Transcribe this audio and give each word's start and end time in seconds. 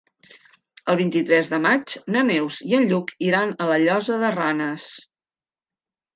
El 0.93 0.95
vint-i-tres 1.01 1.51
de 1.51 1.59
maig 1.65 1.93
na 2.15 2.23
Neus 2.31 2.57
i 2.71 2.73
en 2.79 2.89
Lluc 2.93 3.13
iran 3.27 3.53
a 3.67 3.69
la 3.75 3.79
Llosa 3.85 4.19
de 4.27 4.35
Ranes. 4.41 4.89